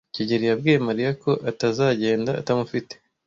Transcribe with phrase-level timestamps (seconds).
[0.15, 2.93] kigeli yabwiye Mariya ko atazagenda atamufite.